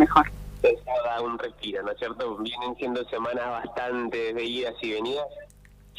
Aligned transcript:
mejor. 0.00 0.30
Eso 0.62 0.82
da 1.04 1.22
un 1.22 1.38
respiro, 1.38 1.82
¿no 1.82 1.92
es 1.92 1.98
cierto? 1.98 2.36
Vienen 2.38 2.74
siendo 2.76 3.04
semanas 3.08 3.46
bastante 3.46 4.34
de 4.34 4.44
idas 4.44 4.74
y 4.82 4.92
venidas. 4.92 5.26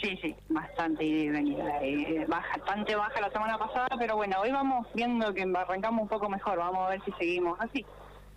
Sí, 0.01 0.17
sí, 0.21 0.35
bastante 0.50 1.04
ida 1.04 1.24
y 1.24 1.29
venida. 1.29 1.83
Eh, 1.83 2.25
bastante 2.27 2.95
baja 2.95 3.22
la 3.22 3.29
semana 3.29 3.58
pasada, 3.58 3.90
pero 3.98 4.16
bueno, 4.16 4.37
hoy 4.42 4.51
vamos 4.51 4.87
viendo 4.93 5.33
que 5.33 5.43
arrancamos 5.43 6.03
un 6.03 6.08
poco 6.08 6.27
mejor, 6.27 6.58
vamos 6.58 6.87
a 6.87 6.90
ver 6.90 7.01
si 7.06 7.11
seguimos 7.14 7.59
así. 7.59 7.85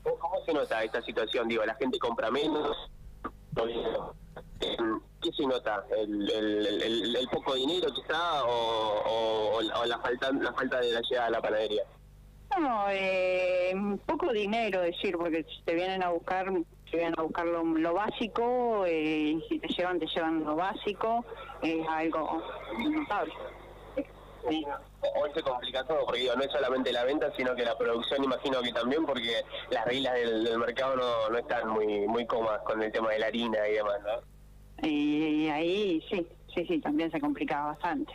¿Cómo 0.03 0.37
se 0.45 0.53
nota 0.53 0.83
esta 0.83 1.01
situación? 1.03 1.49
Digo, 1.49 1.65
la 1.65 1.75
gente 1.77 1.99
compra 1.99 2.31
menos. 2.31 2.91
¿Qué 4.61 5.33
se 5.33 5.47
nota? 5.47 5.85
¿El, 5.97 6.31
el, 6.31 6.67
el, 6.83 7.17
el 7.17 7.29
poco 7.29 7.55
dinero 7.55 7.89
quizá 7.95 8.45
o, 8.45 9.03
o, 9.07 9.57
o, 9.57 9.85
la, 9.87 9.99
falta, 9.99 10.31
la 10.33 10.53
falta 10.53 10.81
de 10.81 10.93
la 10.93 11.01
llegada 11.01 11.29
a 11.29 11.31
la 11.31 11.41
panadería? 11.41 11.83
No, 12.59 12.87
eh, 12.91 13.75
poco 14.07 14.33
dinero, 14.33 14.81
decir, 14.81 15.17
porque 15.17 15.45
si 15.45 15.63
te 15.65 15.75
vienen 15.75 16.03
a 16.03 16.11
buscar, 16.11 16.47
te 16.91 16.97
vienen 16.97 17.15
a 17.19 17.23
buscar 17.23 17.47
lo, 17.47 17.65
lo 17.65 17.95
básico, 17.95 18.85
eh, 18.87 19.39
si 19.49 19.59
te 19.59 19.69
llevan, 19.69 19.99
te 19.99 20.07
llevan 20.07 20.45
lo 20.45 20.57
básico, 20.57 21.25
es 21.63 21.87
algo 21.89 22.43
notable. 22.79 23.35
Sí. 24.49 24.65
Hoy 25.17 25.31
se 25.35 25.43
complica 25.43 25.85
todo, 25.85 26.05
porque 26.05 26.21
digo, 26.21 26.35
no 26.37 26.43
es 26.43 26.53
solamente 26.53 26.93
la 26.93 27.05
venta, 27.05 27.33
sino 27.37 27.55
que 27.55 27.65
la 27.65 27.77
producción 27.77 28.23
imagino 28.23 28.61
que 28.61 28.73
también, 28.73 29.05
porque 29.07 29.43
las 29.71 29.85
reglas 29.87 30.15
del, 30.15 30.45
del 30.45 30.59
mercado 30.59 30.97
no, 30.97 31.31
no 31.31 31.39
están 31.39 31.69
muy 31.71 32.07
muy 32.07 32.27
cómodas 32.27 32.61
con 32.63 32.83
el 32.83 32.93
tema 32.93 33.11
de 33.11 33.19
la 33.21 33.27
harina 33.27 33.67
y 33.69 33.73
demás, 33.73 33.97
¿no? 34.03 34.87
Y 34.87 35.49
ahí 35.49 36.05
sí, 36.11 36.27
sí, 36.55 36.67
sí, 36.67 36.79
también 36.79 37.11
se 37.11 37.21
complicaba 37.21 37.73
bastante. 37.73 38.13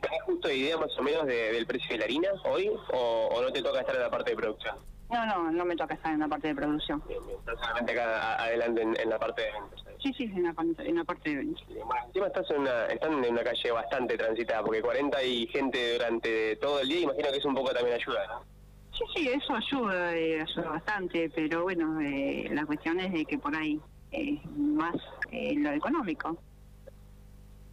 ¿Tenés 0.00 0.22
justo 0.22 0.50
idea 0.50 0.76
más 0.76 0.96
o 0.98 1.02
menos 1.02 1.26
de, 1.26 1.52
del 1.52 1.66
precio 1.66 1.88
de 1.90 1.98
la 1.98 2.04
harina 2.04 2.28
hoy 2.44 2.68
o, 2.68 3.28
o, 3.32 3.42
no 3.42 3.52
te 3.52 3.62
toca 3.62 3.80
estar 3.80 3.94
en 3.94 4.02
la 4.02 4.10
parte 4.10 4.30
de 4.30 4.36
producción? 4.36 4.76
No, 5.10 5.24
no, 5.26 5.52
no 5.52 5.64
me 5.64 5.76
toca 5.76 5.94
estar 5.94 6.12
en 6.12 6.20
la 6.20 6.28
parte 6.28 6.48
de 6.48 6.54
producción. 6.54 7.02
Bien, 7.06 7.20
bien. 7.26 7.38
solamente 7.44 7.92
acá 7.92 8.42
adelante 8.42 8.82
en, 8.82 9.00
en, 9.00 9.08
la 9.08 9.18
parte 9.18 9.42
de 9.42 9.52
ventas. 9.52 9.84
Sí, 10.02 10.12
sí, 10.14 10.24
en 10.24 10.42
la, 10.42 10.54
en 10.78 10.96
la 10.96 11.04
parte 11.04 11.30
de 11.30 11.36
ventas. 11.36 11.64
Bueno, 11.68 12.04
encima 12.06 12.26
estás 12.26 12.50
en 12.50 12.60
una, 12.60 12.86
están 12.86 13.24
en 13.24 13.32
una 13.32 13.44
calle 13.44 13.70
bastante 13.70 14.18
transitada, 14.18 14.62
porque 14.62 14.82
40 14.82 15.22
y 15.22 15.46
gente 15.46 15.94
durante 15.94 16.56
todo 16.56 16.80
el 16.80 16.88
día, 16.88 17.00
imagino 17.00 17.30
que 17.30 17.36
es 17.38 17.44
un 17.44 17.54
poco 17.54 17.72
también 17.72 17.94
ayuda, 17.94 18.26
¿no? 18.26 18.56
Sí, 18.96 19.04
sí, 19.14 19.28
eso 19.28 19.54
ayuda, 19.54 20.16
eh, 20.16 20.40
ayuda 20.40 20.70
bastante, 20.70 21.30
pero 21.34 21.64
bueno, 21.64 22.00
eh, 22.00 22.48
la 22.50 22.64
cuestión 22.64 22.98
es 22.98 23.12
de 23.12 23.26
que 23.26 23.38
por 23.38 23.54
ahí 23.54 23.78
es 24.10 24.44
más 24.56 24.96
eh, 25.30 25.54
lo 25.56 25.70
económico. 25.70 26.38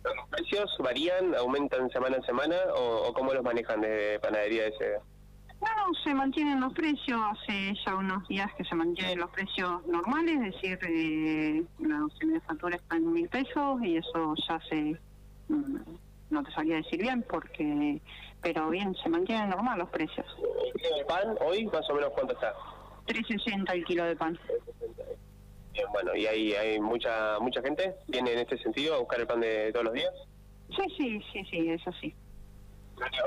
¿Los 0.04 0.30
precios 0.30 0.76
varían, 0.80 1.36
aumentan 1.36 1.90
semana 1.90 2.18
a 2.18 2.26
semana 2.26 2.56
o, 2.76 3.08
o 3.08 3.14
cómo 3.14 3.34
los 3.34 3.44
manejan 3.44 3.82
de 3.82 4.20
panadería 4.22 4.64
de 4.64 4.78
seda? 4.78 5.00
No, 5.62 5.94
se 6.04 6.14
mantienen 6.14 6.60
los 6.60 6.74
precios, 6.74 7.22
hace 7.32 7.74
ya 7.86 7.96
unos 7.96 8.28
días 8.28 8.50
que 8.58 8.66
se 8.66 8.76
mantienen 8.76 9.20
los 9.20 9.30
precios 9.30 9.86
normales, 9.88 10.36
es 10.36 10.54
decir, 10.54 10.80
eh, 10.84 11.64
la 11.80 12.00
docena 12.00 12.34
de 12.34 12.42
factura 12.42 12.76
está 12.76 12.98
en 12.98 13.14
mil 13.14 13.30
pesos 13.30 13.82
y 13.82 13.96
eso 13.96 14.36
ya 14.48 14.60
se, 14.68 15.00
mm, 15.48 15.78
no 16.32 16.44
te 16.44 16.52
sabía 16.52 16.76
decir 16.76 17.02
bien, 17.02 17.24
porque 17.30 18.02
pero 18.44 18.70
bien, 18.70 18.94
se 19.02 19.10
mantienen 19.10 19.50
normal 19.50 19.80
los 19.80 19.90
precios. 19.90 20.26
¿El 20.66 20.74
kilo 20.82 20.98
de 20.98 21.06
pan 21.06 21.38
hoy 21.40 21.66
más 21.68 21.90
o 21.90 21.96
menos 21.96 22.12
cuánto 22.12 22.34
está? 22.34 22.54
3.60 23.08 23.72
el 23.72 23.86
kilo 23.86 24.04
de 24.04 24.16
pan. 24.18 24.38
Bien, 25.74 25.88
bueno, 25.92 26.16
¿y 26.16 26.28
hay, 26.28 26.54
hay 26.54 26.80
mucha 26.80 27.40
mucha 27.40 27.62
gente 27.62 27.96
viene 28.08 28.34
en 28.34 28.40
este 28.40 28.58
sentido 28.60 28.96
a 28.96 29.00
buscar 29.00 29.20
el 29.20 29.28
pan 29.28 29.42
de 29.42 29.72
todos 29.72 29.86
los 29.86 29.94
días? 29.94 30.14
Sí, 30.70 30.84
sí, 30.98 31.22
sí, 31.32 31.44
sí, 31.50 31.70
eso 31.70 31.92
sí. 32.00 32.16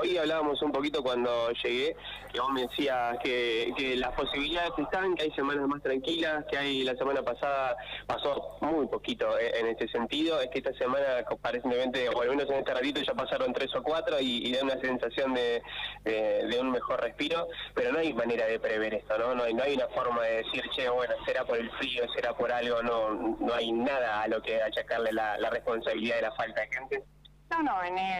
Hoy 0.01 0.17
hablábamos 0.17 0.61
un 0.61 0.71
poquito 0.71 1.03
cuando 1.03 1.51
llegué, 1.51 1.95
que 2.31 2.39
vos 2.39 2.49
me 2.51 2.61
decías 2.61 3.17
que, 3.21 3.73
que 3.77 3.97
las 3.97 4.13
posibilidades 4.13 4.71
están, 4.77 5.13
que 5.15 5.23
hay 5.23 5.31
semanas 5.31 5.67
más 5.67 5.81
tranquilas, 5.81 6.45
que 6.49 6.57
hay 6.57 6.83
la 6.83 6.95
semana 6.95 7.21
pasada 7.21 7.75
pasó 8.05 8.57
muy 8.61 8.87
poquito 8.87 9.37
en 9.37 9.67
este 9.67 9.87
sentido, 9.89 10.39
es 10.39 10.49
que 10.49 10.59
esta 10.59 10.73
semana 10.73 11.25
aparentemente, 11.29 12.07
o 12.09 12.21
al 12.21 12.29
menos 12.29 12.49
en 12.49 12.57
este 12.57 12.73
ratito 12.73 13.01
ya 13.01 13.13
pasaron 13.13 13.51
tres 13.53 13.75
o 13.75 13.83
cuatro 13.83 14.19
y, 14.19 14.47
y 14.47 14.53
da 14.53 14.63
una 14.63 14.79
sensación 14.79 15.33
de, 15.33 15.61
de, 16.05 16.47
de, 16.47 16.59
un 16.59 16.71
mejor 16.71 17.01
respiro, 17.01 17.47
pero 17.73 17.91
no 17.91 17.99
hay 17.99 18.13
manera 18.13 18.45
de 18.45 18.59
prever 18.59 18.93
esto, 18.93 19.17
¿no? 19.17 19.35
No 19.35 19.43
hay, 19.43 19.53
no 19.53 19.63
hay 19.63 19.75
una 19.75 19.87
forma 19.89 20.23
de 20.23 20.37
decir, 20.43 20.63
che, 20.75 20.87
bueno, 20.89 21.13
será 21.25 21.43
por 21.43 21.57
el 21.57 21.69
frío, 21.71 22.03
será 22.15 22.33
por 22.33 22.51
algo, 22.51 22.81
no, 22.83 23.37
no 23.39 23.53
hay 23.53 23.71
nada 23.71 24.21
a 24.21 24.27
lo 24.27 24.41
que 24.41 24.61
achacarle 24.61 25.11
la, 25.11 25.37
la 25.37 25.49
responsabilidad 25.49 26.15
de 26.15 26.21
la 26.21 26.31
falta 26.31 26.61
de 26.61 26.67
gente. 26.67 27.16
No, 27.49 27.63
no, 27.63 27.73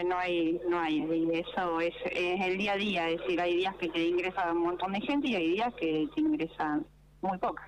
no 0.05 0.17
hay, 0.17 0.61
no 0.67 0.79
hay, 0.79 1.29
eso 1.33 1.81
es, 1.81 1.93
es 2.11 2.41
el 2.41 2.57
día 2.57 2.73
a 2.73 2.77
día, 2.77 3.09
es 3.09 3.19
decir, 3.19 3.41
hay 3.41 3.57
días 3.57 3.75
que 3.75 3.89
te 3.89 3.99
ingresa 3.99 4.51
un 4.51 4.59
montón 4.59 4.93
de 4.93 5.01
gente 5.01 5.27
y 5.27 5.35
hay 5.35 5.51
días 5.51 5.73
que 5.75 6.07
te 6.15 6.21
ingresan 6.21 6.85
muy 7.21 7.37
pocas. 7.37 7.67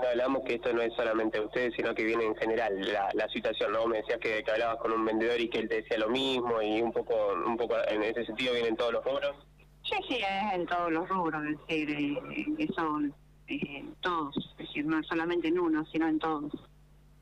No 0.00 0.08
hablamos 0.08 0.42
que 0.44 0.54
esto 0.54 0.72
no 0.72 0.80
es 0.80 0.92
solamente 0.94 1.38
ustedes, 1.38 1.74
sino 1.76 1.94
que 1.94 2.04
viene 2.04 2.24
en 2.24 2.34
general 2.36 2.80
la, 2.92 3.10
la 3.12 3.28
situación, 3.28 3.72
¿no? 3.72 3.86
Me 3.86 3.98
decías 3.98 4.18
que, 4.18 4.42
que, 4.42 4.50
hablabas 4.50 4.78
con 4.78 4.92
un 4.92 5.04
vendedor 5.04 5.38
y 5.38 5.48
que 5.48 5.58
él 5.58 5.68
te 5.68 5.76
decía 5.76 5.98
lo 5.98 6.08
mismo 6.08 6.62
y 6.62 6.80
un 6.80 6.92
poco, 6.92 7.14
un 7.46 7.56
poco 7.56 7.76
en 7.88 8.02
ese 8.02 8.24
sentido 8.24 8.54
vienen 8.54 8.74
todos 8.74 8.92
los 8.94 9.04
rubros. 9.04 9.36
Sí, 9.84 9.96
sí, 10.08 10.16
es 10.16 10.54
en 10.54 10.66
todos 10.66 10.90
los 10.90 11.08
rubros, 11.08 11.42
es 11.44 11.58
decir, 11.58 11.90
eh, 11.90 12.46
que 12.56 12.66
son 12.72 13.14
eh, 13.48 13.84
todos, 14.00 14.34
es 14.36 14.66
decir, 14.66 14.86
no 14.86 15.02
solamente 15.02 15.48
en 15.48 15.58
uno, 15.58 15.84
sino 15.92 16.08
en 16.08 16.18
todos. 16.18 16.52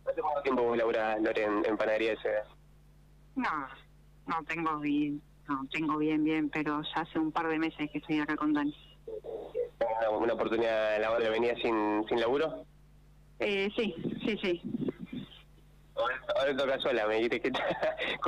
¿Hace 0.07 0.21
cuánto 0.21 0.43
tiempo 0.43 0.63
vos 0.63 0.77
laburás, 0.77 1.21
Lore, 1.21 1.43
en, 1.43 1.65
en 1.67 1.77
panadería 1.77 2.11
de 2.11 2.17
seda? 2.19 2.45
No, 3.37 3.69
no 4.27 4.45
tengo 4.45 4.79
bien, 4.81 5.23
no 5.49 5.67
tengo 5.73 5.99
bien, 5.99 6.25
bien, 6.25 6.51
pero 6.51 6.83
ya 6.83 7.03
hace 7.03 7.19
un 7.19 7.33
par 7.33 7.49
de 7.49 7.59
meses 7.59 7.91
que 7.91 7.99
estoy 7.99 8.21
acá 8.21 8.37
con 8.37 8.53
Dani. 8.53 8.75
¿Una, 10.01 10.11
una 10.11 10.33
oportunidad 10.35 11.01
laboral 11.01 11.31
venía 11.31 11.55
sin, 11.57 12.05
sin 12.09 12.21
laburo? 12.21 12.65
Eh, 13.39 13.71
sí, 13.77 13.95
sí, 14.25 14.39
sí. 14.43 14.63
Ahora, 15.97 16.21
ahora 16.37 16.57
toca 16.57 16.79
sola, 16.81 17.07
me 17.07 17.17
dijiste 17.17 17.41
que 17.41 17.53